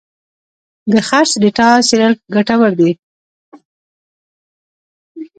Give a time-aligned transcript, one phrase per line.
[0.91, 2.91] د خرڅ ډیټا څېړل ګټور دي.